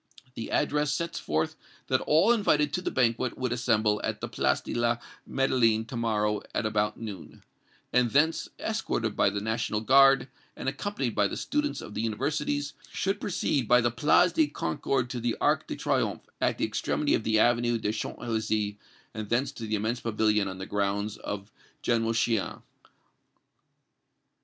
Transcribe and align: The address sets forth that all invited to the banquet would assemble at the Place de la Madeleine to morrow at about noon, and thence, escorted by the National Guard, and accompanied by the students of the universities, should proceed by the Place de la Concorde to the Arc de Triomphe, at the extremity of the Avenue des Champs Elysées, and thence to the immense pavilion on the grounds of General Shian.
The 0.33 0.49
address 0.49 0.91
sets 0.91 1.19
forth 1.19 1.55
that 1.85 2.01
all 2.01 2.31
invited 2.33 2.73
to 2.73 2.81
the 2.81 2.89
banquet 2.89 3.37
would 3.37 3.51
assemble 3.51 4.01
at 4.03 4.19
the 4.19 4.27
Place 4.27 4.59
de 4.59 4.73
la 4.73 4.97
Madeleine 5.27 5.85
to 5.85 5.95
morrow 5.95 6.41
at 6.55 6.65
about 6.65 6.97
noon, 6.99 7.43
and 7.93 8.09
thence, 8.09 8.49
escorted 8.59 9.15
by 9.15 9.29
the 9.29 9.39
National 9.41 9.79
Guard, 9.79 10.27
and 10.55 10.67
accompanied 10.67 11.13
by 11.13 11.27
the 11.27 11.37
students 11.37 11.81
of 11.81 11.93
the 11.93 12.01
universities, 12.01 12.73
should 12.91 13.21
proceed 13.21 13.67
by 13.67 13.79
the 13.79 13.91
Place 13.91 14.31
de 14.31 14.45
la 14.47 14.51
Concorde 14.53 15.07
to 15.11 15.19
the 15.19 15.37
Arc 15.39 15.67
de 15.67 15.75
Triomphe, 15.75 16.25
at 16.41 16.57
the 16.57 16.65
extremity 16.65 17.13
of 17.13 17.23
the 17.23 17.37
Avenue 17.37 17.77
des 17.77 17.91
Champs 17.91 18.23
Elysées, 18.23 18.77
and 19.13 19.29
thence 19.29 19.51
to 19.51 19.67
the 19.67 19.75
immense 19.75 19.99
pavilion 19.99 20.47
on 20.47 20.57
the 20.57 20.65
grounds 20.65 21.17
of 21.17 21.51
General 21.83 22.13
Shian. 22.13 22.63